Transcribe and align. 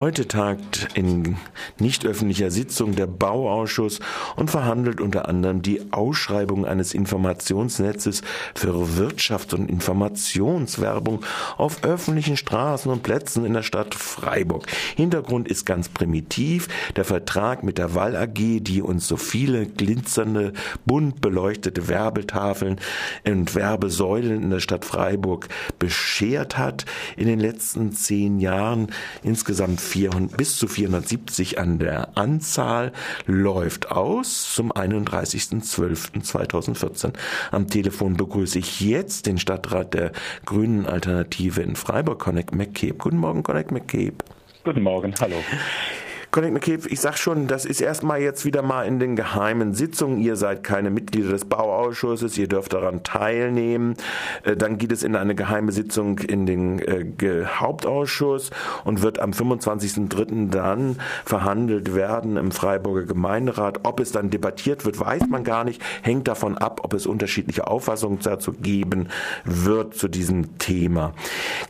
Heute 0.00 0.28
tagt 0.28 0.90
in 0.94 1.38
nicht 1.80 2.06
öffentlicher 2.06 2.52
Sitzung 2.52 2.94
der 2.94 3.08
Bauausschuss 3.08 3.98
und 4.36 4.48
verhandelt 4.48 5.00
unter 5.00 5.26
anderem 5.28 5.60
die 5.60 5.92
Ausschreibung 5.92 6.64
eines 6.64 6.94
Informationsnetzes 6.94 8.22
für 8.54 8.68
Wirtschafts- 8.96 9.56
und 9.56 9.68
Informationswerbung 9.68 11.24
auf 11.56 11.82
öffentlichen 11.82 12.36
Straßen 12.36 12.92
und 12.92 13.02
Plätzen 13.02 13.44
in 13.44 13.54
der 13.54 13.64
Stadt 13.64 13.96
Freiburg. 13.96 14.68
Hintergrund 14.94 15.48
ist 15.48 15.66
ganz 15.66 15.88
primitiv 15.88 16.68
der 16.94 17.04
Vertrag 17.04 17.64
mit 17.64 17.76
der 17.76 17.96
Wall 17.96 18.14
AG, 18.14 18.60
die 18.60 18.82
uns 18.82 19.08
so 19.08 19.16
viele 19.16 19.66
glitzernde, 19.66 20.52
bunt 20.86 21.20
beleuchtete 21.20 21.88
Werbetafeln 21.88 22.78
und 23.26 23.56
Werbesäulen 23.56 24.44
in 24.44 24.50
der 24.50 24.60
Stadt 24.60 24.84
Freiburg 24.84 25.48
beschert 25.80 26.56
hat 26.56 26.84
in 27.16 27.26
den 27.26 27.40
letzten 27.40 27.90
zehn 27.90 28.38
Jahren. 28.38 28.92
Insgesamt 29.24 29.87
400, 29.88 30.36
bis 30.36 30.58
zu 30.58 30.68
470 30.68 31.58
an 31.58 31.78
der 31.78 32.16
Anzahl 32.16 32.92
läuft 33.26 33.90
aus 33.90 34.54
zum 34.54 34.72
31.12.2014. 34.72 37.12
Am 37.50 37.68
Telefon 37.68 38.16
begrüße 38.16 38.58
ich 38.58 38.80
jetzt 38.80 39.26
den 39.26 39.38
Stadtrat 39.38 39.92
der 39.94 40.12
Grünen 40.44 40.86
Alternative 40.86 41.62
in 41.62 41.76
Freiburg, 41.76 42.18
Connect 42.18 42.54
McCabe. 42.54 42.94
Guten 42.94 43.18
Morgen, 43.18 43.42
Connect 43.42 43.72
McCabe. 43.72 44.16
Guten 44.64 44.82
Morgen, 44.82 45.14
hallo. 45.20 45.36
Connect 46.30 46.52
McCabe, 46.52 46.88
ich 46.88 47.00
sag 47.00 47.16
schon, 47.16 47.46
das 47.46 47.64
ist 47.64 47.80
erstmal 47.80 48.20
jetzt 48.20 48.44
wieder 48.44 48.60
mal 48.60 48.82
in 48.82 48.98
den 48.98 49.16
geheimen 49.16 49.72
Sitzungen. 49.72 50.20
Ihr 50.20 50.36
seid 50.36 50.62
keine 50.62 50.90
Mitglieder 50.90 51.30
des 51.30 51.46
Bauausschusses, 51.46 52.36
ihr 52.36 52.48
dürft 52.48 52.74
daran 52.74 53.02
teilnehmen. 53.02 53.94
Äh, 54.42 54.54
dann 54.54 54.76
geht 54.76 54.92
es 54.92 55.02
in 55.02 55.16
eine 55.16 55.34
geheime 55.34 55.72
Sitzung 55.72 56.18
in 56.18 56.44
den 56.44 56.80
äh, 56.80 57.44
Hauptausschuss 57.46 58.50
und 58.84 59.00
wird 59.00 59.20
am 59.20 59.30
25.03. 59.30 60.50
dann 60.50 60.96
verhandelt 61.24 61.94
werden 61.94 62.36
im 62.36 62.50
Freiburger 62.50 63.06
Gemeinderat. 63.06 63.80
Ob 63.84 63.98
es 63.98 64.12
dann 64.12 64.28
debattiert 64.28 64.84
wird, 64.84 65.00
weiß 65.00 65.28
man 65.30 65.44
gar 65.44 65.64
nicht. 65.64 65.80
Hängt 66.02 66.28
davon 66.28 66.58
ab, 66.58 66.80
ob 66.84 66.92
es 66.92 67.06
unterschiedliche 67.06 67.66
Auffassungen 67.66 68.18
dazu 68.22 68.52
geben 68.52 69.08
wird 69.44 69.94
zu 69.94 70.08
diesem 70.08 70.58
Thema. 70.58 71.14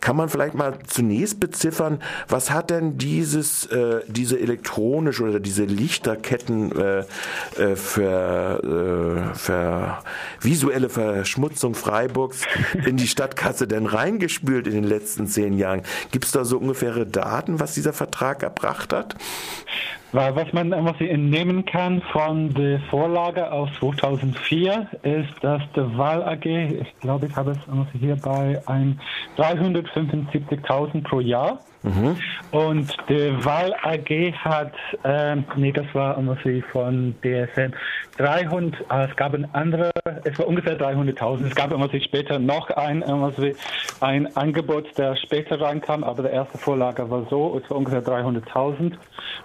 Kann 0.00 0.17
man 0.17 0.28
vielleicht 0.28 0.55
mal 0.55 0.78
zunächst 0.84 1.39
beziffern, 1.39 2.00
was 2.27 2.50
hat 2.50 2.70
denn 2.70 2.98
dieses, 2.98 3.67
äh, 3.67 4.00
diese 4.09 4.48
elektronisch 4.49 5.21
oder 5.21 5.41
diese 5.41 5.65
Lichterketten 5.65 6.73
äh, 6.73 6.99
äh, 7.61 7.77
für, 7.77 9.31
äh, 10.41 10.45
visuelle 10.45 10.89
Verschmutzung 10.89 11.75
Freiburgs 11.75 12.47
in 12.87 12.97
die 12.97 13.07
Stadtkasse 13.07 13.67
denn 13.69 13.87
reingespült 13.87 14.67
in 14.67 14.75
den 14.75 14.85
letzten 14.85 15.27
zehn 15.27 15.57
Jahren? 15.59 15.83
Gibt 16.11 16.25
es 16.25 16.33
da 16.33 16.45
so 16.45 16.59
ungefähre 16.59 17.07
Daten, 17.07 17.61
was 17.61 17.75
dieser 17.75 17.93
Vertrag 17.93 18.43
erbracht 18.43 18.93
hat? 18.93 19.17
Was 20.13 20.53
man 20.55 20.71
was 20.71 20.99
ich 21.01 21.11
entnehmen 21.11 21.67
kann 21.67 22.01
von 22.12 22.55
der 22.55 22.81
Vorlage 22.89 23.53
aus 23.53 23.69
2004 23.79 24.87
ist, 25.03 25.29
dass 25.43 25.61
der 25.77 25.99
Wahl 25.99 26.23
AG, 26.23 26.47
ich 26.47 27.01
glaube, 27.01 27.27
ich 27.27 27.37
habe 27.37 27.51
es 27.51 27.59
hier 28.01 28.17
bei 28.17 28.62
ein 28.65 28.99
375.000 29.37 31.03
pro 31.03 31.21
Jahr 31.21 31.61
Mhm. 31.89 32.17
Und 32.50 32.97
die 33.08 33.44
Wahl 33.44 33.75
AG 33.83 34.33
hat, 34.33 34.72
äh, 35.05 35.36
nee, 35.56 35.72
das 35.72 35.86
war 35.94 36.17
irgendwie 36.17 36.62
von 36.62 37.14
DSM, 37.22 37.72
300, 38.19 38.81
äh, 38.91 39.05
es 39.08 39.17
gab 39.17 39.34
ein 39.34 39.48
andere, 39.55 39.91
es 40.25 40.39
war 40.39 40.47
ungefähr 40.47 40.78
300.000. 40.78 41.47
Es 41.47 41.55
gab 41.55 41.70
irgendwie 41.70 42.00
später 42.00 42.39
noch 42.39 42.69
ein, 42.70 43.03
irgendwie 43.03 43.55
ein 44.00 44.34
Angebot, 44.36 44.86
der 44.98 45.16
später 45.16 45.61
reinkam, 45.61 46.05
aber 46.05 46.22
der 46.22 46.33
erste 46.33 46.59
Vorlage 46.59 47.09
war 47.11 47.27
so, 47.31 47.61
es 47.62 47.70
war 47.70 47.78
ungefähr 47.78 48.03
300.000. 48.03 48.92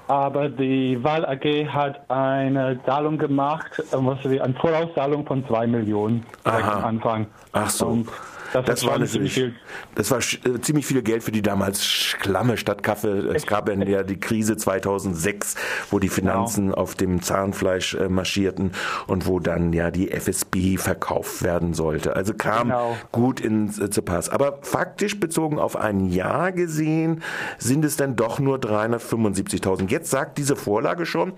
Aber 0.08 0.50
die 0.50 1.02
Wahl 1.04 1.26
AG 1.26 1.68
hat 1.68 2.10
eine 2.10 2.80
Zahlung 2.86 3.18
gemacht, 3.18 3.82
irgendwie 3.92 4.42
eine 4.42 4.54
Vorauszahlung 4.56 5.26
von 5.26 5.46
2 5.46 5.68
Millionen 5.68 6.26
am 6.44 6.84
Anfang. 6.84 7.28
Ach 7.54 7.70
so. 7.70 7.88
Und 7.88 8.10
das, 8.54 8.66
das 8.66 8.86
war 8.86 9.00
natürlich, 9.00 9.34
viel. 9.34 9.56
das 9.96 10.12
war 10.12 10.20
äh, 10.20 10.62
ziemlich 10.62 10.86
viel 10.86 11.02
Geld 11.02 11.24
für 11.24 11.32
die 11.32 11.42
damals 11.42 11.86
schlamme 11.86 12.58
Stadtkaffee. 12.58 13.30
Es 13.34 13.48
gab 13.48 13.70
ja 13.70 14.04
die 14.04 14.20
Krise 14.20 14.58
2006, 14.58 15.56
wo 15.90 16.00
die 16.00 16.10
Finanzen 16.10 16.68
genau. 16.68 16.78
auf 16.78 16.96
dem 16.96 17.22
Zahnfleisch 17.22 17.96
äh, 17.96 18.10
marschierten 18.10 18.72
und 19.08 19.28
wo 19.28 19.40
dann 19.40 19.74
ja 19.74 19.92
die 19.92 20.12
FSB 20.12 20.78
verkauft 20.78 21.42
werden 21.44 21.74
sollte. 21.74 22.16
Also 22.16 22.34
kam 22.34 22.68
genau. 22.68 22.96
gut 23.12 23.40
ins 23.40 23.80
äh, 23.80 23.90
zu 23.90 24.02
Pass. 24.02 24.30
Aber 24.30 24.60
faktisch 24.62 25.20
bezogen 25.20 25.58
auf 25.60 25.76
ein 25.76 26.06
Jahr 26.06 26.52
gesehen 26.52 27.24
sind 27.58 27.84
es 27.86 27.98
dann 27.98 28.16
doch 28.16 28.40
nur 28.40 28.58
375.000. 28.58 29.90
Jetzt 29.90 30.12
sagt 30.12 30.38
diese 30.38 30.56
Vorlage 30.56 31.06
schon, 31.06 31.34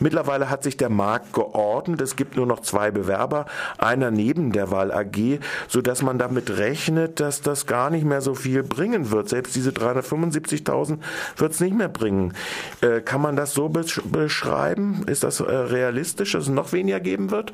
mittlerweile 0.00 0.50
hat 0.50 0.62
sich 0.62 0.76
der 0.76 0.88
Markt 0.88 1.32
geordnet. 1.32 2.00
Es 2.00 2.16
gibt 2.16 2.36
nur 2.36 2.46
noch 2.46 2.60
zwei 2.60 2.90
Bewerber, 2.90 3.46
einer 3.78 4.10
neben 4.10 4.52
der 4.52 4.70
Wahl 4.70 4.92
AG, 4.92 5.38
so 5.68 5.82
dass 5.82 6.02
man 6.02 6.18
damit 6.18 6.47
rechnet, 6.56 7.20
dass 7.20 7.42
das 7.42 7.66
gar 7.66 7.90
nicht 7.90 8.04
mehr 8.04 8.20
so 8.20 8.34
viel 8.34 8.62
bringen 8.62 9.10
wird. 9.10 9.28
Selbst 9.28 9.54
diese 9.56 9.70
375.000 9.70 10.98
wird 11.36 11.52
es 11.52 11.60
nicht 11.60 11.74
mehr 11.74 11.88
bringen. 11.88 12.34
Äh, 12.80 13.00
kann 13.00 13.20
man 13.20 13.36
das 13.36 13.54
so 13.54 13.68
beschreiben? 13.68 15.04
Ist 15.06 15.24
das 15.24 15.40
äh, 15.40 15.44
realistisch, 15.44 16.32
dass 16.32 16.44
es 16.44 16.48
noch 16.48 16.72
weniger 16.72 17.00
geben 17.00 17.30
wird? 17.30 17.52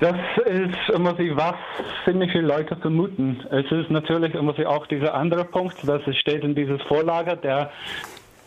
Das 0.00 0.16
ist 0.44 0.94
immer 0.94 1.14
sie, 1.16 1.36
was 1.36 1.54
ziemlich 2.04 2.32
viele 2.32 2.48
Leute 2.48 2.76
vermuten. 2.76 3.40
Es 3.50 3.70
ist 3.70 3.90
natürlich 3.90 4.34
immer 4.34 4.52
sie 4.54 4.66
auch 4.66 4.86
dieser 4.86 5.14
andere 5.14 5.44
Punkt, 5.44 5.76
dass 5.88 6.02
es 6.06 6.16
steht 6.18 6.42
in 6.42 6.54
dieses 6.54 6.82
Vorlager, 6.82 7.36
der 7.36 7.70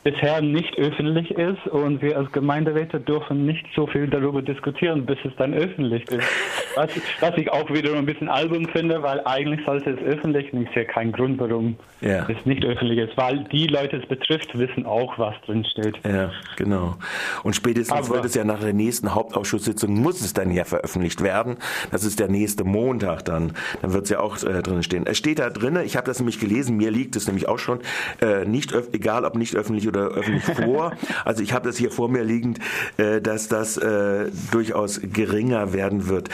bisher 0.08 0.42
nicht 0.42 0.78
öffentlich 0.78 1.32
ist 1.32 1.68
und 1.68 2.02
wir 2.02 2.18
als 2.18 2.32
Gemeinderäte 2.32 2.98
dürfen 3.02 3.46
nicht 3.46 3.66
so 3.76 3.88
viel 3.88 4.08
darüber 4.08 4.42
diskutieren, 4.42 5.06
bis 5.06 5.18
es 5.26 5.34
dann 5.38 5.54
öffentlich 5.54 6.04
ist. 6.10 6.24
Was, 6.76 6.92
was 7.22 7.36
ich 7.38 7.52
auch 7.52 7.68
wieder 7.72 7.96
ein 7.96 8.06
bisschen 8.06 8.30
album 8.30 8.68
finde, 8.68 9.02
weil 9.02 9.20
eigentlich 9.26 9.66
sollte 9.66 9.90
es 9.90 10.00
öffentlich 10.04 10.54
und 10.54 10.62
ich 10.62 10.70
sehe 10.76 10.86
keinen 10.86 11.12
Grund, 11.12 11.40
warum 11.40 11.76
ja. 12.02 12.28
es 12.30 12.46
nicht 12.46 12.64
öffentlich 12.64 13.00
ist, 13.00 13.18
weil 13.18 13.46
die 13.46 13.66
Leute 13.66 13.98
es 13.98 14.08
betrifft, 14.08 14.56
wissen 14.56 14.86
auch, 14.86 15.18
was 15.18 15.34
drin 15.48 15.66
steht. 15.66 15.96
Ja, 16.06 16.30
genau. 16.56 16.96
Und 17.42 17.56
spätestens 17.56 18.08
Aber, 18.08 18.18
wird 18.18 18.26
es 18.26 18.36
ja 18.36 18.44
nach 18.44 18.60
der 18.60 18.74
nächsten 18.74 19.16
Hauptausschusssitzung 19.16 19.92
muss 19.92 20.22
es 20.22 20.34
dann 20.34 20.52
ja 20.52 20.66
veröffentlicht 20.66 21.24
werden. 21.24 21.58
Das 21.90 22.04
ist 22.04 22.20
der 22.20 22.28
nächste 22.28 22.64
Montag 22.64 23.26
dann. 23.26 23.54
Dann 23.82 23.94
wird 23.94 24.04
es 24.04 24.12
ja 24.12 24.20
auch 24.20 24.38
äh, 24.44 24.62
drin 24.62 24.84
stehen. 24.84 25.08
Es 25.08 25.18
steht 25.18 25.40
da 25.40 25.50
drin, 25.50 25.80
ich 25.84 25.98
habe 25.98 26.06
das 26.06 26.20
nämlich 26.20 26.40
gelesen, 26.40 26.78
mir 26.78 26.92
liegt 26.92 27.16
es 27.16 27.26
nämlich 27.26 27.48
auch 27.48 27.58
schon, 27.58 27.80
äh, 28.22 28.46
nicht 28.46 28.72
egal 28.94 29.26
ob 29.26 29.36
nicht 29.36 29.56
öffentlich 29.56 29.88
oder 29.88 29.97
oder 29.98 30.16
öffentlich 30.16 30.44
vor. 30.66 30.92
Also 31.26 31.44
ich 31.44 31.54
habe 31.54 31.68
das 31.68 31.78
hier 31.78 31.92
vor 31.92 32.10
mir 32.10 32.24
liegend, 32.24 32.60
äh, 32.98 33.22
dass 33.22 33.48
das 33.48 33.78
äh, 33.78 34.32
durchaus 34.52 35.00
geringer 35.02 35.74
werden 35.74 36.08
wird. 36.08 36.30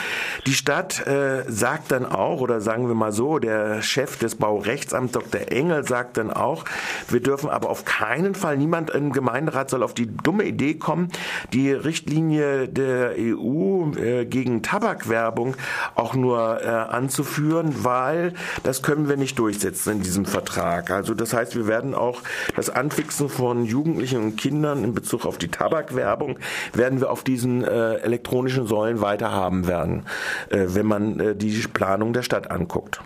Die 0.46 0.53
Stadt 0.53 1.06
äh, 1.07 1.44
sagt 1.47 1.91
dann 1.91 2.06
auch, 2.06 2.41
oder 2.41 2.62
sagen 2.62 2.88
wir 2.88 2.96
mal 2.96 3.12
so, 3.12 3.40
der 3.40 3.81
Chef 3.81 4.18
des 4.18 4.35
Baurechtsamts, 4.35 5.13
Dr. 5.13 5.52
Engel, 5.52 5.85
sagt 5.88 6.18
dann 6.18 6.31
auch, 6.31 6.66
wir 7.09 7.22
dürfen 7.22 7.50
aber 7.50 7.69
auf 7.69 7.85
keinen 7.85 8.35
Fall, 8.35 8.57
niemand 8.57 8.90
im 8.91 9.12
Gemeinderat 9.12 9.69
soll 9.69 9.84
auf 9.84 9.94
die 9.94 10.07
dumme 10.07 10.44
Idee 10.46 10.75
kommen, 10.75 11.09
die 11.53 11.72
Richtlinie 11.72 12.68
der 12.68 13.13
EU 13.18 13.91
äh, 13.97 14.25
gegen 14.25 14.62
Tabakwerbung 14.63 15.56
auch 15.96 16.13
nur 16.13 16.62
äh, 16.62 16.68
anzuführen, 16.68 17.84
weil 17.84 18.34
das 18.63 18.81
können 18.81 19.09
wir 19.09 19.18
nicht 19.18 19.40
durchsetzen 19.40 19.94
in 19.94 20.02
diesem 20.02 20.25
Vertrag. 20.25 20.91
Also 20.91 21.13
das 21.13 21.34
heißt, 21.34 21.56
wir 21.56 21.68
werden 21.68 21.96
auch 21.96 22.22
das 22.56 22.69
Anfixen 22.69 23.29
von 23.29 23.53
von 23.53 23.66
Jugendlichen 23.66 24.24
und 24.24 24.36
Kindern 24.36 24.84
in 24.84 24.96
Bezug 24.96 25.28
auf 25.28 25.38
die 25.38 25.47
Tabakwerbung 25.47 26.40
werden 26.74 27.00
wir 27.00 27.12
auf 27.12 27.24
diesen 27.24 27.64
äh, 27.64 27.97
elektronischen 27.97 28.66
Säulen 28.66 29.00
weiterhaben 29.00 29.68
werden, 29.68 30.08
äh, 30.50 30.66
wenn 30.69 30.88
man 30.88 31.19
äh, 31.19 31.36
die 31.36 31.52
Planung 31.72 32.14
der 32.14 32.24
Stadt 32.24 32.50
anguckt. 32.50 33.00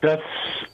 Das, 0.00 0.20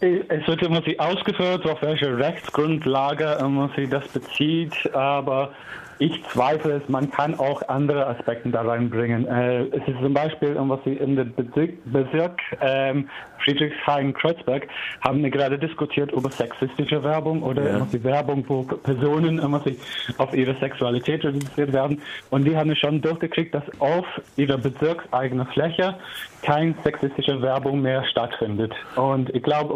es 0.01 0.47
wird 0.47 0.63
immer 0.63 0.83
sie 0.87 1.01
ausgeführt, 1.01 1.67
auf 1.67 1.83
welche 1.83 2.17
Rechtsgrundlage 2.17 3.39
man 3.49 3.73
sie 3.75 3.89
das 3.89 4.07
bezieht, 4.07 4.95
aber 4.95 5.51
ich 5.99 6.25
zweifle 6.25 6.75
es, 6.75 6.89
man 6.89 7.11
kann 7.11 7.39
auch 7.39 7.63
andere 7.69 8.07
Aspekte 8.07 8.51
da 8.51 8.63
reinbringen. 8.63 9.27
Äh, 9.27 9.63
es 9.65 9.89
ist 9.89 10.01
zum 10.01 10.15
Beispiel, 10.15 10.57
was 10.59 10.81
Sie 10.85 10.95
in 10.95 11.17
dem 11.17 11.35
Bezirk, 11.35 11.73
Bezirk 11.87 12.41
ähm, 12.61 13.09
Friedrichshain-Kreuzberg 13.45 14.69
haben 15.01 15.23
wir 15.23 15.31
gerade 15.31 15.59
diskutiert 15.59 16.13
über 16.13 16.31
sexistische 16.31 17.03
Werbung 17.03 17.43
oder 17.43 17.79
ja. 17.79 17.87
die 17.93 18.03
Werbung, 18.05 18.45
wo 18.49 18.63
Personen 18.63 19.39
sich 19.65 19.79
auf 20.19 20.35
ihre 20.35 20.55
Sexualität 20.57 21.25
reduziert 21.25 21.73
werden. 21.73 22.03
Und 22.31 22.45
die 22.45 22.57
haben 22.57 22.75
schon 22.77 23.01
durchgekriegt, 23.01 23.55
dass 23.55 23.65
auf 23.81 24.07
ihrer 24.37 24.59
bezirkseigenen 24.59 25.47
Fläche 25.49 25.95
keine 26.43 26.75
sexistische 26.85 27.41
Werbung 27.43 27.81
mehr 27.81 28.05
stattfindet. 28.05 28.73
Und 28.97 29.35
ich 29.35 29.43
glaube, 29.43 29.75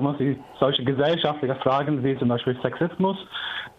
solche 0.60 0.84
gesellschaftliche 0.84 1.54
Fragen 1.56 2.04
wie 2.04 2.16
zum 2.18 2.28
Beispiel 2.28 2.56
Sexismus, 2.62 3.16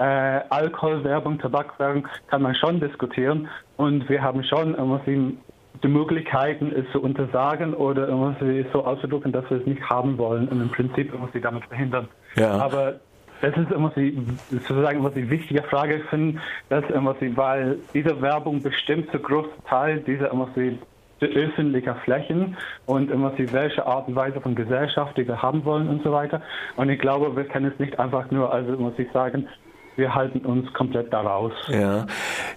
äh, 0.04 0.42
Alkoholwerbung, 0.50 1.40
Tabakwerbung 1.40 2.08
kann 2.28 2.42
man 2.42 2.54
schon 2.56 2.82
diskutieren. 2.82 3.48
Und 3.78 4.10
wir 4.10 4.22
haben 4.22 4.44
schon 4.44 4.76
immer 4.76 5.00
sie 5.06 5.38
die 5.82 5.88
Möglichkeiten, 5.88 6.74
es 6.76 6.92
zu 6.92 7.02
untersagen 7.02 7.74
oder 7.74 8.08
irgendwie 8.10 8.66
so 8.74 8.84
auszudrücken, 8.86 9.32
dass 9.32 9.50
wir 9.50 9.58
es 9.58 9.66
nicht 9.66 9.82
haben 9.90 10.18
wollen 10.18 10.48
und 10.50 10.62
im 10.62 10.70
Prinzip 10.70 11.14
irgendwie 11.14 11.40
damit 11.40 11.66
verhindern. 11.66 12.10
Ja. 12.36 12.52
Aber 12.60 12.96
das 13.42 13.56
ist 13.58 13.72
immer 13.72 13.92
die, 13.96 14.26
sozusagen 14.52 15.00
immer 15.00 15.10
die 15.10 15.30
wichtige 15.30 15.64
Frage, 15.64 15.96
ich 15.96 16.04
finde, 16.06 16.42
dass 16.70 16.84
immer 16.90 17.16
sie, 17.20 17.36
weil 17.36 17.78
diese 17.94 18.22
Werbung 18.22 18.62
bestimmt 18.62 19.10
zu 19.12 19.20
großen 19.20 19.52
Teil 19.68 20.00
dieser 20.02 20.32
immer 20.32 20.50
sie 20.56 20.78
öffentlicher 21.22 21.96
Flächen 22.04 22.58
und 22.86 23.10
immer 23.10 23.32
sie 23.38 23.52
welche 23.54 23.86
Art 23.86 24.10
und 24.10 24.16
Weise 24.16 24.42
von 24.42 24.56
Gesellschaft, 24.56 25.18
die 25.18 25.26
wir 25.26 25.42
haben 25.42 25.64
wollen 25.64 25.88
und 25.88 26.04
so 26.04 26.12
weiter. 26.12 26.42
Und 26.76 26.90
ich 26.90 27.00
glaube, 27.00 27.34
wir 27.38 27.46
können 27.46 27.72
es 27.72 27.80
nicht 27.80 27.98
einfach 27.98 28.30
nur, 28.30 28.52
also 28.52 28.74
muss 28.74 29.00
ich 29.00 29.10
sagen, 29.14 29.48
wir 29.96 30.14
halten 30.16 30.46
uns 30.46 30.72
komplett 30.74 31.12
daraus. 31.14 31.54
Ja, 31.68 32.06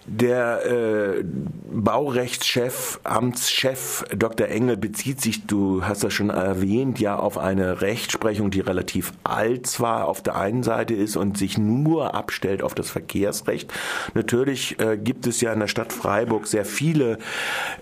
der 0.06 0.64
äh, 0.67 1.25
Baurechtschef, 1.69 3.00
Amtschef 3.03 4.05
Dr. 4.17 4.49
Engel 4.49 4.76
bezieht 4.76 5.20
sich, 5.20 5.47
du 5.47 5.85
hast 5.85 6.05
das 6.05 6.12
schon 6.12 6.31
erwähnt, 6.31 7.00
ja 7.00 7.19
auf 7.19 7.38
eine 7.38 7.81
Rechtsprechung, 7.81 8.50
die 8.50 8.61
relativ 8.61 9.12
alt 9.25 9.67
zwar 9.67 10.06
auf 10.06 10.23
der 10.23 10.37
einen 10.37 10.62
Seite 10.62 10.94
ist 10.94 11.17
und 11.17 11.37
sich 11.37 11.58
nur 11.58 12.14
abstellt 12.14 12.62
auf 12.62 12.75
das 12.75 12.88
Verkehrsrecht. 12.88 13.73
Natürlich 14.14 14.79
äh, 14.79 14.97
gibt 14.97 15.26
es 15.26 15.41
ja 15.41 15.53
in 15.53 15.61
der 15.61 15.67
Stadt 15.67 15.93
Freiburg 15.93 16.47
sehr 16.47 16.64
viele 16.64 17.19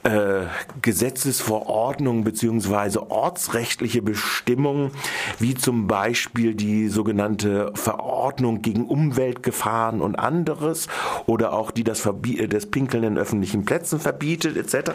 äh, 0.03 0.45
Gesetzesverordnungen 0.81 2.25
beziehungsweise 2.25 3.11
ortsrechtliche 3.11 4.01
Bestimmungen, 4.01 4.93
wie 5.39 5.55
zum 5.55 5.87
Beispiel 5.87 6.55
die 6.55 6.89
sogenannte 6.89 7.71
Verordnung 7.75 8.63
gegen 8.63 8.87
Umwelt 8.87 9.43
Gefahren 9.43 10.01
und 10.01 10.17
anderes 10.17 10.89
oder 11.27 11.53
auch 11.53 11.71
die 11.71 11.85
das, 11.85 12.01
Verbi 12.01 12.14
das 12.49 12.67
Pinkeln 12.67 13.05
in 13.05 13.19
öffentlichen 13.19 13.65
Plätzen 13.65 14.01
verbietet 14.01 14.57
etc. 14.57 14.93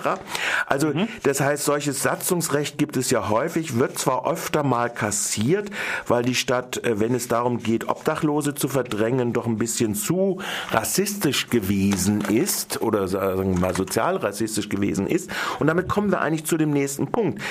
Also 0.66 0.88
mhm. 0.88 1.08
das 1.24 1.42
heißt, 1.42 1.66
solches 1.66 2.02
Satzungsrecht 2.04 2.78
gibt 2.78 2.98
es 2.98 3.10
ja 3.10 3.30
häufig, 3.30 3.78
wird 3.78 3.98
zwar 3.98 4.30
öfter 4.30 4.64
mal 4.64 4.90
kassiert, 4.90 5.70
weil 6.08 6.24
die 6.24 6.36
Stadt, 6.36 6.84
äh, 6.84 7.00
wenn 7.00 7.14
es 7.16 7.28
darum 7.28 7.60
geht, 7.60 7.88
Obdachlose 7.88 8.56
zu 8.56 8.68
verdrängen, 8.68 9.34
doch 9.34 9.46
ein 9.46 9.58
bisschen 9.58 9.96
zu 9.96 10.40
rassistisch 10.72 11.50
gewesen 11.50 12.22
ist 12.22 12.82
oder 12.82 13.08
sagen 13.08 13.54
wir 13.54 13.60
mal 13.60 13.76
sozial 13.76 14.18
rassistisch 14.18 14.70
gewesen 14.70 15.08
ist. 15.08 15.30
Und 15.60 15.68
damit 15.68 15.88
kommen 15.88 16.12
wir 16.12 16.22
eigentlich 16.22 16.46
zu 16.46 16.58
dem 16.58 16.72
nächsten 16.72 17.08
Punkt. 17.12 17.42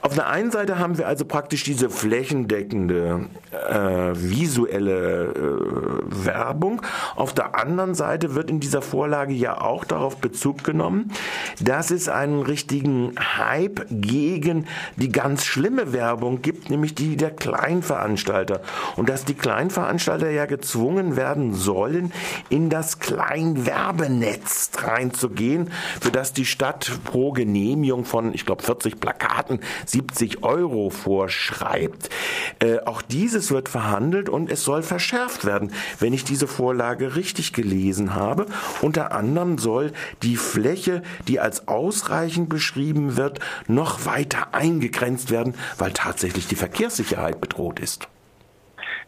Auf 0.00 0.14
der 0.14 0.28
einen 0.28 0.50
Seite 0.50 0.78
haben 0.78 0.98
wir 0.98 1.06
also 1.06 1.24
praktisch 1.24 1.64
diese 1.64 1.90
flächendeckende 1.90 3.26
äh, 3.68 3.76
visuelle 4.14 5.26
äh, 5.26 6.24
Werbung. 6.26 6.82
Auf 7.14 7.34
der 7.34 7.58
anderen 7.58 7.94
Seite 7.94 8.34
wird 8.34 8.50
in 8.50 8.60
dieser 8.60 8.82
Vorlage 8.82 9.15
ja 9.24 9.60
auch 9.60 9.84
darauf 9.84 10.18
Bezug 10.18 10.64
genommen, 10.64 11.10
dass 11.60 11.90
es 11.90 12.08
einen 12.08 12.42
richtigen 12.42 13.12
Hype 13.18 13.86
gegen 13.90 14.66
die 14.96 15.10
ganz 15.10 15.44
schlimme 15.44 15.92
Werbung 15.92 16.42
gibt, 16.42 16.70
nämlich 16.70 16.94
die 16.94 17.16
der 17.16 17.30
Kleinveranstalter. 17.30 18.60
Und 18.96 19.08
dass 19.08 19.24
die 19.24 19.34
Kleinveranstalter 19.34 20.30
ja 20.30 20.46
gezwungen 20.46 21.16
werden 21.16 21.54
sollen, 21.54 22.12
in 22.48 22.70
das 22.70 22.98
Kleinwerbenetz 22.98 24.70
reinzugehen, 24.78 25.70
für 26.00 26.10
das 26.10 26.32
die 26.32 26.44
Stadt 26.44 26.90
pro 27.04 27.32
Genehmigung 27.32 28.04
von, 28.04 28.34
ich 28.34 28.46
glaube, 28.46 28.62
40 28.62 29.00
Plakaten 29.00 29.60
70 29.86 30.42
Euro 30.42 30.90
vorschreibt. 30.90 32.10
Äh, 32.60 32.78
auch 32.80 33.02
dieses 33.02 33.50
wird 33.50 33.68
verhandelt 33.68 34.28
und 34.28 34.50
es 34.50 34.64
soll 34.64 34.82
verschärft 34.82 35.44
werden. 35.44 35.72
Wenn 35.98 36.12
ich 36.12 36.24
diese 36.24 36.46
Vorlage 36.46 37.16
richtig 37.16 37.52
gelesen 37.52 38.14
habe. 38.14 38.46
Unter 38.82 39.05
anderem 39.12 39.58
soll 39.58 39.92
die 40.22 40.36
Fläche, 40.36 41.02
die 41.28 41.40
als 41.40 41.68
ausreichend 41.68 42.48
beschrieben 42.48 43.16
wird, 43.16 43.40
noch 43.66 44.06
weiter 44.06 44.54
eingegrenzt 44.54 45.30
werden, 45.30 45.54
weil 45.78 45.92
tatsächlich 45.92 46.46
die 46.48 46.56
Verkehrssicherheit 46.56 47.40
bedroht 47.40 47.80
ist. 47.80 48.08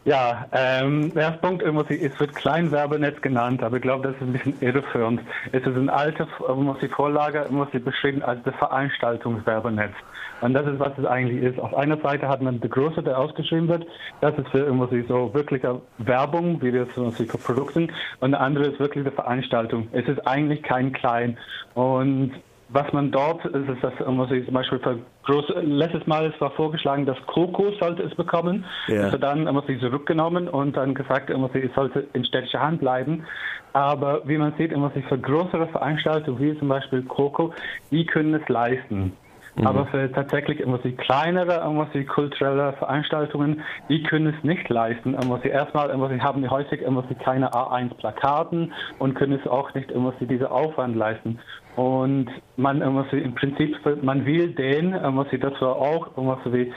Ja, 0.05 0.47
ähm, 0.53 1.13
der 1.13 1.31
Punkt, 1.31 1.61
es 1.61 2.19
wird 2.19 2.33
Kleinwerbernetz 2.33 3.21
genannt, 3.21 3.61
aber 3.61 3.77
ich 3.77 3.81
glaube, 3.81 4.07
das 4.07 4.15
ist 4.15 4.21
ein 4.21 4.31
bisschen 4.33 4.55
irreführend. 4.61 5.21
Es 5.51 5.61
ist 5.61 5.75
eine 5.75 5.91
alte 5.91 6.25
muss 6.55 6.79
die 6.79 6.87
Vorlage 6.87 7.45
muss 7.49 7.67
sie 7.73 7.79
beschrieben 7.79 8.23
als 8.23 8.41
das 8.43 8.55
Veranstaltungswerbernetz. 8.55 9.93
Und 10.41 10.53
das 10.53 10.65
ist, 10.67 10.79
was 10.79 10.97
es 10.97 11.05
eigentlich 11.05 11.43
ist. 11.43 11.59
Auf 11.59 11.75
einer 11.75 11.97
Seite 11.97 12.29
hat 12.29 12.41
man 12.41 12.61
die 12.61 12.69
Größe, 12.69 13.03
der 13.03 13.19
ausgeschrieben 13.19 13.67
wird. 13.67 13.85
Das 14.21 14.37
ist 14.37 14.47
für 14.49 14.59
irgendwie 14.59 15.03
so 15.07 15.33
wirkliche 15.33 15.81
Werbung, 15.97 16.61
wie 16.61 16.71
das 16.71 16.87
für 16.93 17.37
Produkten. 17.37 17.91
Und 18.21 18.31
der 18.31 18.39
andere 18.39 18.67
ist 18.67 18.79
wirklich 18.79 19.03
die 19.03 19.11
Veranstaltung. 19.11 19.89
Es 19.91 20.07
ist 20.07 20.25
eigentlich 20.25 20.63
kein 20.63 20.93
Klein. 20.93 21.37
Und 21.73 22.31
was 22.69 22.91
man 22.93 23.11
dort 23.11 23.43
ist, 23.45 23.69
ist 23.69 23.83
das 23.83 23.93
muss 24.07 24.31
ich 24.31 24.45
zum 24.45 24.53
Beispiel 24.53 24.79
für 24.79 24.99
groß, 25.23 25.45
letztes 25.63 26.05
Mal 26.05 26.31
es 26.33 26.39
war 26.39 26.51
vorgeschlagen, 26.51 27.05
dass 27.05 27.17
Coco 27.25 27.71
sollte 27.79 28.03
es 28.03 28.13
bekommen. 28.15 28.65
Ja. 28.87 29.03
Also 29.03 29.17
dann 29.17 29.43
muss 29.45 29.67
ich 29.67 29.79
zurückgenommen 29.79 30.47
und 30.47 30.77
dann 30.77 30.93
gesagt, 30.93 31.29
es 31.29 31.73
sollte 31.75 32.07
in 32.13 32.23
städtischer 32.25 32.61
Hand 32.61 32.79
bleiben. 32.79 33.25
Aber 33.73 34.21
wie 34.25 34.37
man 34.37 34.53
sieht, 34.57 34.75
muss 34.75 34.91
ich 34.95 35.05
für 35.05 35.17
größere 35.17 35.67
Veranstaltungen 35.67 36.39
wie 36.39 36.57
zum 36.57 36.69
Beispiel 36.69 37.03
Coco, 37.03 37.53
die 37.91 38.05
können 38.05 38.33
es 38.35 38.47
leisten. 38.47 39.13
Mhm. 39.59 39.67
Aber 39.67 39.85
für 39.87 40.11
tatsächlich 40.11 40.61
irgendwie 40.61 40.93
kleinere, 40.93 41.61
irgendwie 41.63 42.05
kulturelle 42.05 42.73
Veranstaltungen, 42.73 43.61
die 43.89 44.01
können 44.03 44.33
es 44.33 44.43
nicht 44.43 44.69
leisten. 44.69 45.13
Irgendwie 45.13 45.49
erstmal 45.49 45.89
irgendwie 45.89 46.21
haben 46.21 46.41
die 46.41 46.49
häufig 46.49 46.81
irgendwie 46.81 47.15
keine 47.15 47.51
A1-Plakaten 47.51 48.71
und 48.99 49.15
können 49.15 49.33
es 49.33 49.47
auch 49.47 49.73
nicht 49.73 49.91
irgendwie 49.91 50.25
diese 50.27 50.49
Aufwand 50.49 50.95
leisten. 50.95 51.39
Und 51.75 52.29
man 52.57 52.81
irgendwie 52.81 53.19
im 53.19 53.35
Prinzip, 53.35 53.77
man 54.01 54.25
will 54.25 54.53
den, 54.53 54.93
irgendwie 54.93 55.37
das 55.37 55.53
war 55.61 55.75
auch 55.75 56.07
irgendwie 56.15 56.53
wie 56.53 56.73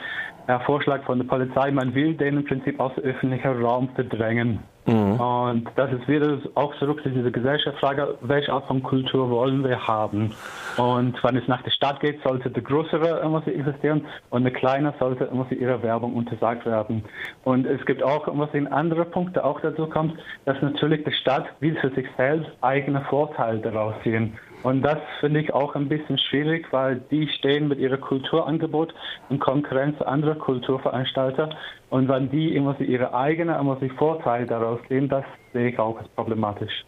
Vorschlag 0.66 1.04
von 1.04 1.18
der 1.18 1.26
Polizei, 1.26 1.70
man 1.70 1.94
will 1.94 2.14
den 2.14 2.38
im 2.38 2.44
Prinzip 2.44 2.78
aus 2.80 2.94
dem 2.94 3.04
öffentlichen 3.04 3.62
Raum 3.62 3.88
verdrängen. 3.94 4.60
Mhm. 4.86 5.20
Und 5.20 5.68
das 5.76 5.92
ist 5.92 6.08
wieder 6.08 6.38
auch 6.54 6.74
zurück 6.76 7.02
zu 7.04 7.10
dieser 7.10 7.30
Gesellschaftsfrage, 7.30 8.16
welche 8.22 8.52
Art 8.52 8.66
von 8.66 8.82
Kultur 8.82 9.30
wollen 9.30 9.62
wir 9.62 9.86
haben? 9.86 10.34
Und 10.76 11.22
wenn 11.22 11.36
es 11.36 11.46
nach 11.46 11.62
der 11.62 11.70
Stadt 11.70 12.00
geht, 12.00 12.20
sollte 12.24 12.50
die 12.50 12.62
größere 12.62 13.20
irgendwas 13.20 13.46
existieren 13.46 14.04
und 14.30 14.42
eine 14.42 14.50
kleine 14.50 14.92
sollte 14.98 15.24
irgendwas 15.24 15.52
ihre 15.52 15.82
Werbung 15.82 16.14
untersagt 16.14 16.66
werden. 16.66 17.04
Und 17.44 17.66
es 17.66 17.84
gibt 17.86 18.02
auch 18.02 18.26
irgendwas 18.26 18.52
in 18.54 18.66
andere 18.66 19.04
Punkte 19.04 19.44
auch 19.44 19.60
dazu 19.60 19.86
kommt, 19.86 20.18
dass 20.46 20.60
natürlich 20.60 21.04
die 21.04 21.12
Stadt 21.12 21.46
will 21.60 21.76
für 21.80 21.90
sich 21.90 22.06
selbst 22.16 22.50
eigene 22.60 23.02
Vorteile 23.02 23.60
daraus 23.60 23.94
ziehen. 24.02 24.36
Und 24.62 24.82
das 24.82 24.98
finde 25.20 25.40
ich 25.40 25.52
auch 25.52 25.74
ein 25.74 25.88
bisschen 25.88 26.18
schwierig, 26.18 26.66
weil 26.72 27.00
die 27.10 27.28
stehen 27.28 27.68
mit 27.68 27.78
ihrem 27.78 28.00
Kulturangebot 28.00 28.94
in 29.28 29.38
Konkurrenz 29.38 29.98
zu 29.98 30.06
anderen 30.06 30.38
Kulturveranstaltern. 30.38 31.54
Und 31.90 32.08
wenn 32.08 32.30
die 32.30 32.54
immer 32.54 32.80
ihre 32.80 33.14
eigenen 33.14 33.58
immer 33.58 33.78
Vorteile 33.98 34.46
daraus 34.46 34.80
sehen, 34.88 35.08
das 35.08 35.24
sehe 35.52 35.68
ich 35.68 35.78
auch 35.78 35.98
als 35.98 36.08
problematisch. 36.08 36.84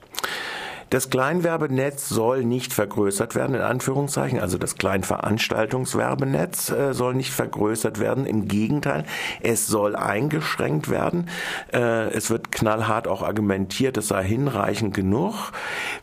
Das 0.94 1.10
Kleinwerbennetz 1.10 2.08
soll 2.08 2.44
nicht 2.44 2.72
vergrößert 2.72 3.34
werden, 3.34 3.56
in 3.56 3.62
Anführungszeichen. 3.62 4.38
Also 4.38 4.58
das 4.58 4.76
Kleinveranstaltungswerbennetz 4.76 6.70
äh, 6.70 6.94
soll 6.94 7.14
nicht 7.14 7.32
vergrößert 7.32 7.98
werden. 7.98 8.26
Im 8.26 8.46
Gegenteil, 8.46 9.04
es 9.42 9.66
soll 9.66 9.96
eingeschränkt 9.96 10.88
werden. 10.88 11.28
Äh, 11.72 12.10
es 12.10 12.30
wird 12.30 12.52
knallhart 12.52 13.08
auch 13.08 13.22
argumentiert, 13.22 13.96
es 13.96 14.06
sei 14.06 14.22
hinreichend 14.22 14.94
genug. 14.94 15.50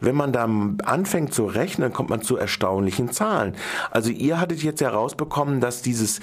Wenn 0.02 0.16
man 0.16 0.34
da 0.34 0.50
anfängt 0.84 1.34
zu 1.34 1.46
rechnen, 1.46 1.94
kommt 1.94 2.10
man 2.10 2.22
zu 2.22 2.36
erstaunlichen 2.36 3.12
Zahlen. 3.12 3.56
Also 3.92 4.10
ihr 4.10 4.40
hattet 4.40 4.64
jetzt 4.64 4.82
herausbekommen, 4.82 5.62
dass 5.62 5.82
dieses 5.82 6.20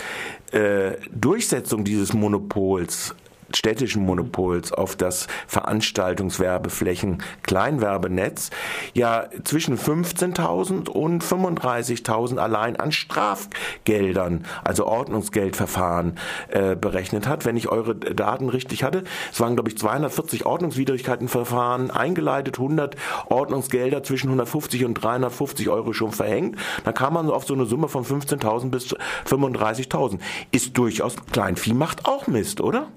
äh, 0.52 0.92
Durchsetzung 1.12 1.84
dieses 1.84 2.12
Monopols 2.12 3.14
städtischen 3.54 4.04
Monopols 4.04 4.72
auf 4.72 4.96
das 4.96 5.26
Veranstaltungswerbeflächen 5.46 7.22
Kleinwerbenetz 7.42 8.50
ja 8.94 9.26
zwischen 9.44 9.78
15.000 9.78 10.88
und 10.88 11.24
35.000 11.24 12.38
allein 12.38 12.76
an 12.76 12.92
Strafgeldern, 12.92 14.44
also 14.64 14.86
Ordnungsgeldverfahren 14.86 16.18
äh, 16.48 16.76
berechnet 16.76 17.26
hat. 17.26 17.44
Wenn 17.44 17.56
ich 17.56 17.68
eure 17.68 17.94
Daten 17.96 18.48
richtig 18.48 18.84
hatte, 18.84 19.04
es 19.32 19.40
waren 19.40 19.54
glaube 19.54 19.70
ich 19.70 19.78
240 19.78 20.46
Ordnungswidrigkeitenverfahren 20.46 21.90
eingeleitet, 21.90 22.58
100 22.58 22.96
Ordnungsgelder 23.28 24.02
zwischen 24.02 24.28
150 24.28 24.84
und 24.84 24.94
350 24.94 25.68
Euro 25.68 25.92
schon 25.92 26.12
verhängt. 26.12 26.56
Dann 26.84 26.94
kam 26.94 27.14
man 27.14 27.30
auf 27.30 27.46
so 27.46 27.54
eine 27.54 27.66
Summe 27.66 27.88
von 27.88 28.04
15.000 28.04 28.70
bis 28.70 28.94
35.000. 29.26 30.18
Ist 30.50 30.76
durchaus 30.76 31.16
Kleinvieh 31.32 31.74
macht 31.74 32.06
auch 32.06 32.26
Mist, 32.26 32.60
oder? 32.60 32.88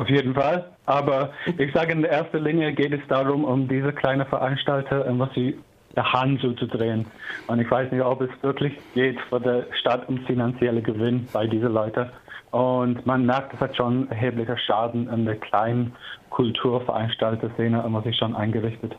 Auf 0.00 0.08
jeden 0.08 0.32
Fall. 0.34 0.64
Aber 0.86 1.30
ich 1.58 1.74
sage, 1.74 1.92
in 1.92 2.04
erster 2.04 2.40
Linie 2.40 2.72
geht 2.72 2.94
es 2.94 3.06
darum, 3.08 3.44
um 3.44 3.68
diese 3.68 3.92
kleinen 3.92 4.26
Veranstalter, 4.26 5.04
was 5.18 5.28
sie 5.34 5.58
der 5.94 6.10
Hand 6.10 6.40
so 6.40 6.52
zu 6.54 6.66
drehen. 6.66 7.04
Und 7.48 7.60
ich 7.60 7.70
weiß 7.70 7.92
nicht, 7.92 8.02
ob 8.02 8.22
es 8.22 8.30
wirklich 8.40 8.72
geht 8.94 9.18
für 9.28 9.38
die 9.40 9.62
Stadt 9.78 10.08
um 10.08 10.16
finanzielle 10.24 10.80
Gewinn 10.80 11.28
bei 11.34 11.46
diesen 11.46 11.74
Leuten. 11.74 12.08
Und 12.50 13.04
man 13.04 13.26
merkt, 13.26 13.52
es 13.52 13.60
hat 13.60 13.76
schon 13.76 14.10
erheblicher 14.10 14.56
Schaden 14.56 15.06
in 15.10 15.26
der 15.26 15.36
kleinen 15.36 15.92
Kulturveranstalter-Szene, 16.30 17.84
was 17.86 18.04
sich 18.04 18.16
schon 18.16 18.34
eingerichtet. 18.34 18.96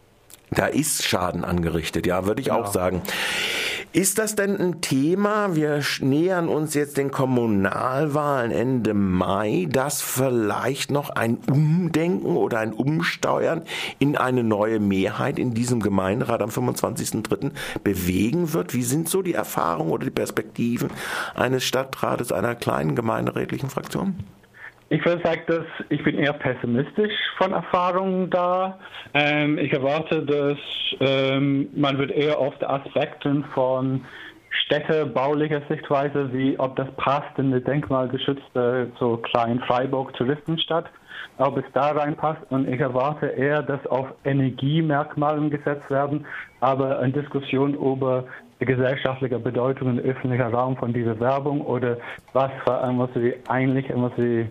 Da 0.51 0.67
ist 0.67 1.03
Schaden 1.03 1.43
angerichtet, 1.43 2.05
ja, 2.05 2.27
würde 2.27 2.41
ich 2.41 2.47
ja. 2.47 2.61
auch 2.61 2.67
sagen. 2.67 3.01
Ist 3.93 4.19
das 4.19 4.35
denn 4.35 4.57
ein 4.57 4.79
Thema? 4.79 5.53
Wir 5.53 5.83
nähern 5.99 6.47
uns 6.47 6.75
jetzt 6.75 6.95
den 6.95 7.11
Kommunalwahlen 7.11 8.49
Ende 8.49 8.93
Mai, 8.93 9.67
dass 9.69 10.01
vielleicht 10.01 10.91
noch 10.91 11.09
ein 11.09 11.39
Umdenken 11.51 12.37
oder 12.37 12.59
ein 12.59 12.71
Umsteuern 12.71 13.63
in 13.99 14.15
eine 14.15 14.45
neue 14.45 14.79
Mehrheit 14.79 15.37
in 15.37 15.53
diesem 15.53 15.81
Gemeinderat 15.81 16.41
am 16.41 16.51
25.03. 16.51 17.51
bewegen 17.83 18.53
wird? 18.53 18.73
Wie 18.73 18.83
sind 18.83 19.09
so 19.09 19.21
die 19.21 19.33
Erfahrungen 19.33 19.91
oder 19.91 20.05
die 20.05 20.11
Perspektiven 20.11 20.89
eines 21.35 21.65
Stadtrates 21.65 22.31
einer 22.31 22.55
kleinen 22.55 22.95
gemeinderätlichen 22.95 23.69
Fraktion? 23.69 24.15
Ich 24.91 25.05
würde 25.05 25.23
sagen, 25.23 25.43
dass 25.47 25.65
ich 25.87 26.03
bin 26.03 26.17
eher 26.17 26.33
pessimistisch 26.33 27.13
von 27.37 27.53
Erfahrungen 27.53 28.29
da. 28.29 28.77
Ähm, 29.13 29.57
ich 29.57 29.71
erwarte, 29.71 30.21
dass 30.21 30.57
ähm, 30.99 31.69
man 31.73 31.97
wird 31.97 32.11
eher 32.11 32.37
auf 32.37 32.53
die 32.59 32.65
Aspekte 32.65 33.41
von 33.53 34.03
städtebaulicher 34.65 35.61
Sichtweise, 35.69 36.33
wie 36.33 36.59
ob 36.59 36.75
das 36.75 36.91
passt 36.97 37.39
in 37.39 37.45
eine 37.45 37.61
denkmalgeschützte 37.61 38.91
so 38.99 39.15
klein 39.15 39.61
Freiburg 39.65 40.13
Touristenstadt, 40.15 40.89
ob 41.37 41.55
es 41.55 41.63
da 41.73 41.91
reinpasst. 41.91 42.41
Und 42.49 42.67
ich 42.67 42.81
erwarte 42.81 43.27
eher, 43.27 43.63
dass 43.63 43.87
auf 43.87 44.07
Energiemerkmalen 44.25 45.49
gesetzt 45.49 45.89
werden, 45.89 46.25
aber 46.59 46.99
eine 46.99 47.13
Diskussion 47.13 47.75
über 47.75 48.25
gesellschaftliche 48.59 49.39
Bedeutung 49.39 49.87
und 49.87 49.99
öffentlicher 50.01 50.49
Raum 50.49 50.75
von 50.75 50.91
dieser 50.91 51.17
Werbung 51.21 51.61
oder 51.61 51.97
was 52.33 52.51
was 52.65 53.09
sie 53.15 53.33
eigentlich 53.47 53.85
was 53.95 54.11
sie 54.17 54.47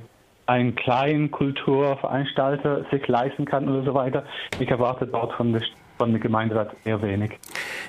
ein 0.51 0.75
kleinen 0.75 1.31
Kulturveranstalter 1.31 2.85
sich 2.91 3.07
leisten 3.07 3.45
kann 3.45 3.69
oder 3.69 3.85
so 3.85 3.95
weiter. 3.95 4.25
Ich 4.59 4.69
erwarte 4.69 5.07
dort 5.07 5.33
von 5.35 5.53
der 5.53 5.63
von 6.01 6.13
dem 6.13 6.21
Gemeinderat 6.23 6.75
eher 6.87 7.03
wenig. 7.03 7.39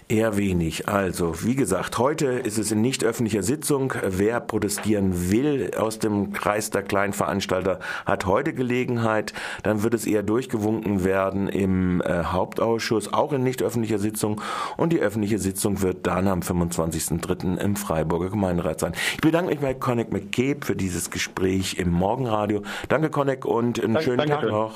Eher 0.10 0.36
wenig. 0.36 0.90
Also, 0.90 1.46
wie 1.46 1.56
gesagt, 1.56 1.98
heute 1.98 2.26
ist 2.26 2.58
es 2.58 2.70
in 2.70 2.82
nicht 2.82 3.06
öffentlicher 3.06 3.42
Sitzung. 3.42 3.94
Wer 4.06 4.42
protestieren 4.42 5.32
will 5.32 5.72
aus 5.78 5.98
dem 6.00 6.34
Kreis 6.34 6.72
der 6.72 6.84
Kleinveranstalter, 6.84 7.80
hat 8.06 8.26
heute 8.26 8.54
Gelegenheit. 8.54 9.32
Dann 9.64 9.84
wird 9.84 9.94
es 9.94 10.06
eher 10.06 10.24
durchgewunken 10.24 11.06
werden 11.06 11.48
im 11.48 12.02
äh, 12.02 12.24
Hauptausschuss, 12.26 13.14
auch 13.14 13.32
in 13.32 13.44
nicht 13.44 13.64
öffentlicher 13.64 13.98
Sitzung. 13.98 14.42
Und 14.76 14.92
die 14.92 15.00
öffentliche 15.00 15.40
Sitzung 15.40 15.82
wird 15.82 16.06
dann 16.06 16.28
am 16.28 16.42
25.03. 16.42 17.56
im 17.60 17.78
Freiburger 17.78 18.30
Gemeinderat 18.30 18.82
sein. 18.82 18.92
Ich 19.14 19.22
bedanke 19.22 19.52
mich 19.52 19.62
bei 19.62 19.74
Connect 19.74 20.12
McCabe 20.12 20.66
für 20.66 20.76
dieses 20.76 21.12
Gespräch 21.12 21.78
im 21.78 21.92
Morgenradio. 21.92 22.62
Danke, 22.90 23.10
Connect, 23.10 23.46
und 23.46 23.82
einen 23.82 23.94
danke, 23.94 24.04
schönen 24.04 24.18
danke 24.18 24.34
Tag 24.34 24.52
noch. 24.52 24.74